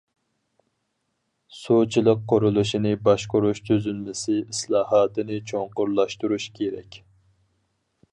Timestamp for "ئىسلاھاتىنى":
4.39-5.39